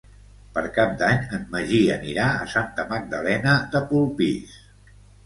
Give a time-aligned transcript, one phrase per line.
[0.53, 4.57] Per Cap d'Any en Magí anirà a Santa Magdalena de Polpís.